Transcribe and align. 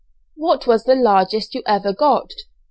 '""What 0.35 0.65
was 0.65 0.85
the 0.85 0.95
largest 0.95 1.53
you 1.53 1.61
ever 1.67 1.93
got?" 1.93 2.31